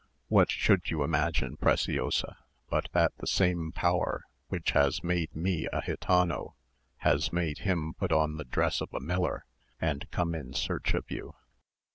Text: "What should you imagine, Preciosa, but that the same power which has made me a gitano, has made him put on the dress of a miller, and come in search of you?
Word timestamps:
"What 0.29 0.49
should 0.49 0.89
you 0.89 1.03
imagine, 1.03 1.57
Preciosa, 1.57 2.37
but 2.71 2.89
that 2.93 3.15
the 3.19 3.27
same 3.27 3.71
power 3.71 4.23
which 4.47 4.71
has 4.71 5.03
made 5.03 5.35
me 5.35 5.67
a 5.71 5.83
gitano, 5.83 6.55
has 6.97 7.31
made 7.31 7.59
him 7.59 7.93
put 7.93 8.11
on 8.11 8.37
the 8.37 8.45
dress 8.45 8.81
of 8.81 8.91
a 8.95 8.99
miller, 8.99 9.45
and 9.79 10.09
come 10.09 10.33
in 10.33 10.53
search 10.53 10.95
of 10.95 11.11
you? 11.11 11.35